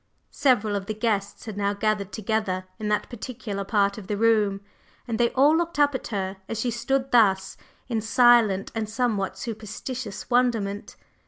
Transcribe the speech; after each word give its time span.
Several 0.31 0.75
of 0.75 0.87
the 0.87 0.95
guests 0.95 1.45
had 1.45 1.57
now 1.57 1.75
gathered 1.75 2.11
together 2.11 2.65
in 2.79 2.87
that 2.87 3.07
particular 3.07 3.63
part 3.63 3.99
of 3.99 4.07
the 4.07 4.17
room, 4.17 4.61
and 5.07 5.19
they 5.19 5.29
all 5.33 5.55
looked 5.55 5.77
up 5.77 5.93
at 5.93 6.07
her 6.07 6.37
as 6.49 6.59
she 6.59 6.71
stood 6.71 7.11
thus, 7.11 7.55
in 7.87 8.01
silent 8.01 8.71
and 8.73 8.89
somewhat 8.89 9.37
superstitious 9.37 10.27
wonderment. 10.27 10.95